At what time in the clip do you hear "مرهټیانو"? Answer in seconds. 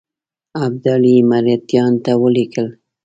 1.29-1.99